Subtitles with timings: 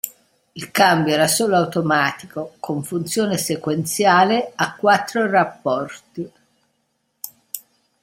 [0.55, 6.31] Il cambio era solo automatico con funzione sequenziale a quattro rapporti.